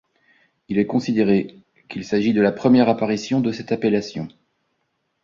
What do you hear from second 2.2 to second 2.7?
de la